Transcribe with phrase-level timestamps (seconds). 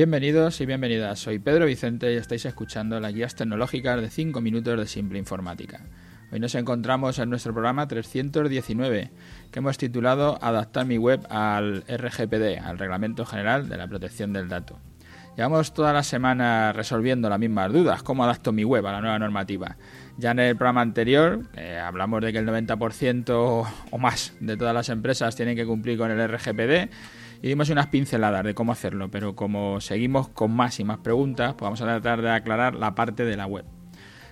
[0.00, 1.18] Bienvenidos y bienvenidas.
[1.18, 5.82] Soy Pedro Vicente y estáis escuchando las guías tecnológicas de 5 minutos de Simple Informática.
[6.32, 9.10] Hoy nos encontramos en nuestro programa 319,
[9.50, 14.48] que hemos titulado Adaptar mi web al RGPD, al Reglamento General de la Protección del
[14.48, 14.78] Dato.
[15.36, 19.18] Llevamos toda la semana resolviendo las mismas dudas, cómo adapto mi web a la nueva
[19.18, 19.76] normativa.
[20.16, 21.42] Ya en el programa anterior
[21.84, 26.10] hablamos de que el 90% o más de todas las empresas tienen que cumplir con
[26.10, 26.90] el RGPD
[27.42, 31.54] y dimos unas pinceladas de cómo hacerlo, pero como seguimos con más y más preguntas,
[31.54, 33.64] pues vamos a tratar de aclarar la parte de la web.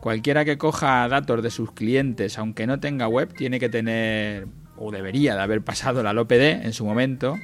[0.00, 4.90] Cualquiera que coja datos de sus clientes, aunque no tenga web, tiene que tener, o
[4.90, 7.36] debería de haber pasado la LOPD en su momento,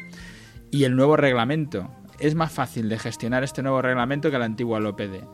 [0.70, 1.90] y el nuevo reglamento.
[2.18, 5.24] Es más fácil de gestionar este nuevo reglamento que la antigua LOPD,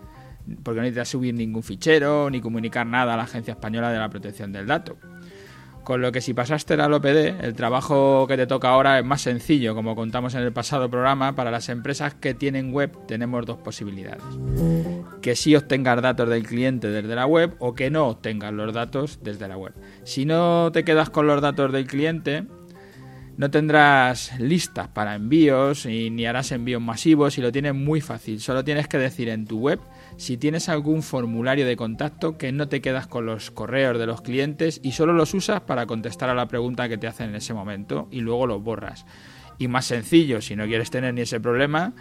[0.63, 4.09] porque no necesitas subir ningún fichero ni comunicar nada a la Agencia Española de la
[4.09, 4.97] Protección del Dato.
[5.85, 9.23] Con lo que si pasaste la OPD, el trabajo que te toca ahora es más
[9.23, 13.59] sencillo, como contamos en el pasado programa, para las empresas que tienen web tenemos dos
[13.59, 14.23] posibilidades.
[15.21, 19.19] Que sí obtengas datos del cliente desde la web o que no obtengas los datos
[19.23, 19.73] desde la web.
[20.05, 22.45] Si no te quedas con los datos del cliente,
[23.37, 28.41] no tendrás listas para envíos y ni harás envíos masivos y lo tienes muy fácil.
[28.41, 29.81] Solo tienes que decir en tu web
[30.17, 34.21] si tienes algún formulario de contacto que no te quedas con los correos de los
[34.21, 37.55] clientes y solo los usas para contestar a la pregunta que te hacen en ese
[37.55, 39.07] momento y luego los borras.
[39.59, 41.95] Y más sencillo, si no quieres tener ni ese problema,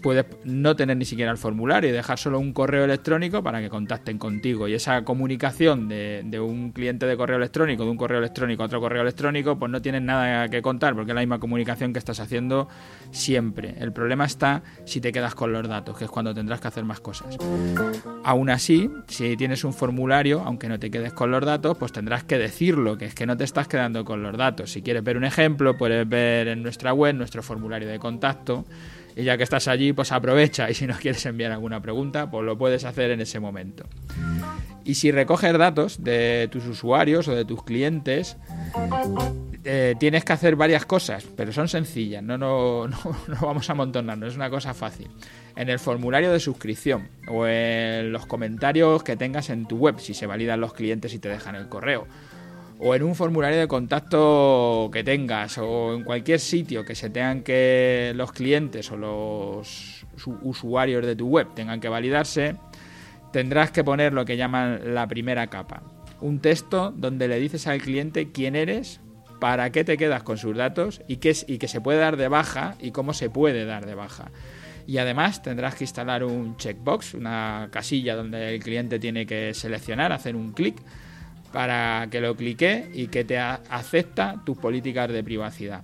[0.00, 3.68] puedes no tener ni siquiera el formulario y dejar solo un correo electrónico para que
[3.68, 4.68] contacten contigo.
[4.68, 8.80] Y esa comunicación de, un cliente de correo electrónico, de un correo electrónico a otro
[8.80, 12.20] correo electrónico, pues no tienes nada que contar porque es la misma comunicación que estás
[12.20, 12.68] haciendo
[13.10, 13.74] siempre.
[13.78, 16.84] El problema está si te quedas con los datos, que es cuando tendrás que hacer
[16.84, 17.36] más cosas.
[18.24, 22.24] Aún así, si tienes un formulario, aunque no te quedes con los datos, pues tendrás
[22.24, 24.72] que decirlo, que es que no te estás quedando con los datos.
[24.72, 28.64] Si quieres ver un ejemplo, puedes ver en nuestra web nuestro formulario de contacto
[29.16, 32.44] y ya que estás allí, pues aprovecha y si no quieres enviar alguna pregunta, pues
[32.44, 33.84] lo puedes hacer en ese momento.
[34.84, 38.36] Y si recoges datos de tus usuarios o de tus clientes,
[39.64, 43.72] eh, tienes que hacer varias cosas, pero son sencillas, no, no, no, no vamos a
[43.72, 45.08] amontonarnos, es una cosa fácil.
[45.56, 50.14] En el formulario de suscripción o en los comentarios que tengas en tu web, si
[50.14, 52.06] se validan los clientes y te dejan el correo
[52.82, 57.42] o en un formulario de contacto que tengas o en cualquier sitio que se tengan
[57.42, 60.06] que los clientes o los
[60.42, 62.56] usuarios de tu web tengan que validarse,
[63.32, 65.82] tendrás que poner lo que llaman la primera capa.
[66.22, 69.00] Un texto donde le dices al cliente quién eres,
[69.40, 72.28] para qué te quedas con sus datos y, qué y que se puede dar de
[72.28, 74.30] baja y cómo se puede dar de baja.
[74.86, 80.12] Y además tendrás que instalar un checkbox, una casilla donde el cliente tiene que seleccionar,
[80.12, 80.76] hacer un clic
[81.52, 85.82] para que lo clique y que te acepta tus políticas de privacidad.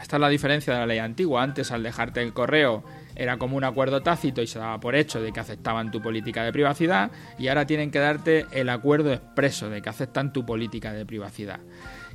[0.00, 1.42] Esta es la diferencia de la ley antigua.
[1.42, 2.84] Antes, al dejarte el correo,
[3.14, 6.44] era como un acuerdo tácito y se daba por hecho de que aceptaban tu política
[6.44, 10.92] de privacidad y ahora tienen que darte el acuerdo expreso de que aceptan tu política
[10.92, 11.60] de privacidad.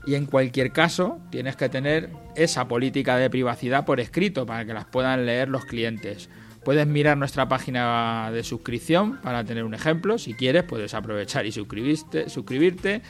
[0.05, 4.73] Y en cualquier caso, tienes que tener esa política de privacidad por escrito para que
[4.73, 6.29] las puedan leer los clientes.
[6.63, 10.17] Puedes mirar nuestra página de suscripción para tener un ejemplo.
[10.17, 13.01] Si quieres, puedes aprovechar y suscribirte, suscribirte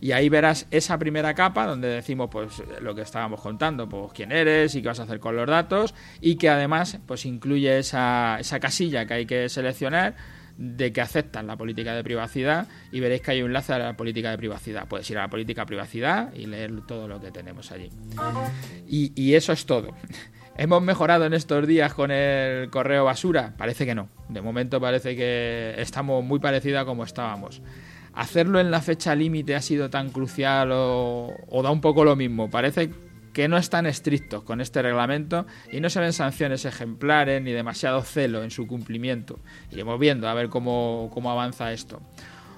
[0.00, 4.32] y ahí verás esa primera capa donde decimos pues lo que estábamos contando, pues quién
[4.32, 8.38] eres y qué vas a hacer con los datos y que además pues incluye esa,
[8.40, 10.16] esa casilla que hay que seleccionar
[10.60, 13.96] de que aceptan la política de privacidad y veréis que hay un enlace a la
[13.96, 14.86] política de privacidad.
[14.86, 17.90] Puedes ir a la política de privacidad y leer todo lo que tenemos allí.
[18.86, 19.94] Y, eso es todo.
[20.58, 23.54] ¿Hemos mejorado en estos días con el correo basura?
[23.56, 24.10] Parece que no.
[24.28, 27.62] De momento parece que estamos muy parecida a como estábamos.
[28.12, 32.50] ¿Hacerlo en la fecha límite ha sido tan crucial o, da un poco lo mismo?
[32.50, 32.90] Parece
[33.32, 38.02] que no están estrictos con este reglamento y no se ven sanciones ejemplares ni demasiado
[38.02, 39.38] celo en su cumplimiento.
[39.70, 42.00] Iremos viendo a ver cómo, cómo avanza esto.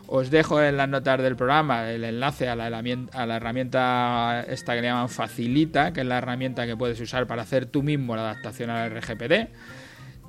[0.06, 4.74] Os dejo en las notas del programa el enlace a la, a la herramienta esta
[4.74, 8.14] que le llaman Facilita, que es la herramienta que puedes usar para hacer tú mismo
[8.14, 9.48] la adaptación al RGPD.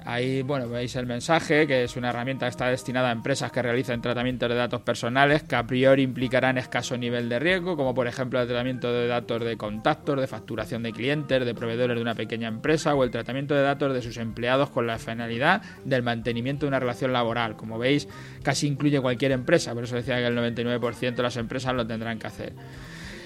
[0.05, 3.61] Ahí, bueno, veis el mensaje, que es una herramienta que está destinada a empresas que
[3.61, 8.07] realicen tratamientos de datos personales que a priori implicarán escaso nivel de riesgo, como por
[8.07, 12.15] ejemplo el tratamiento de datos de contactos, de facturación de clientes, de proveedores de una
[12.15, 16.65] pequeña empresa o el tratamiento de datos de sus empleados con la finalidad del mantenimiento
[16.65, 17.55] de una relación laboral.
[17.55, 18.07] Como veis,
[18.43, 22.19] casi incluye cualquier empresa, por eso decía que el 99% de las empresas lo tendrán
[22.19, 22.53] que hacer.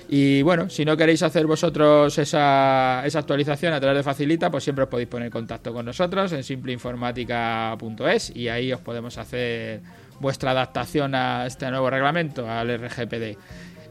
[0.09, 4.63] Y bueno, si no queréis hacer vosotros esa, esa, actualización a través de Facilita, pues
[4.63, 9.81] siempre os podéis poner en contacto con nosotros en simpleinformática.es y ahí os podemos hacer
[10.21, 13.37] vuestra adaptación a este nuevo reglamento, al RGPD.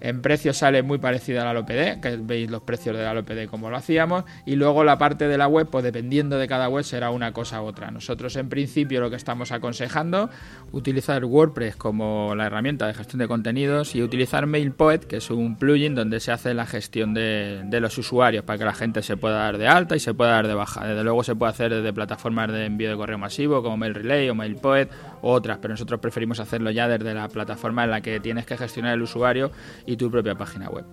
[0.01, 3.47] En precio sale muy parecido a la LOPD, que veis los precios de la LOPD
[3.49, 6.85] como lo hacíamos, y luego la parte de la web, pues dependiendo de cada web
[6.85, 7.91] será una cosa u otra.
[7.91, 10.31] Nosotros en principio lo que estamos aconsejando,
[10.73, 15.57] utilizar WordPress como la herramienta de gestión de contenidos y utilizar MailPoet, que es un
[15.57, 19.17] plugin donde se hace la gestión de, de los usuarios para que la gente se
[19.17, 20.87] pueda dar de alta y se pueda dar de baja.
[20.87, 24.35] Desde luego se puede hacer desde plataformas de envío de correo masivo como MailRelay o
[24.35, 24.91] MailPoet
[25.23, 28.57] u otras, pero nosotros preferimos hacerlo ya desde la plataforma en la que tienes que
[28.57, 29.51] gestionar el usuario
[29.87, 30.85] y tu propia página web.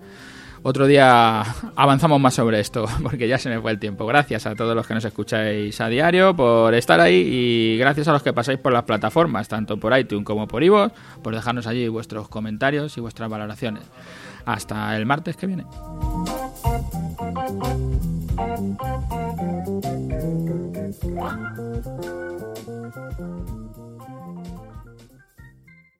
[0.66, 1.42] Otro día
[1.76, 4.06] avanzamos más sobre esto, porque ya se me fue el tiempo.
[4.06, 8.12] Gracias a todos los que nos escucháis a diario por estar ahí y gracias a
[8.12, 10.90] los que pasáis por las plataformas, tanto por iTunes como por iVoox,
[11.22, 13.82] por dejarnos allí vuestros comentarios y vuestras valoraciones.
[14.46, 15.64] Hasta el martes que viene.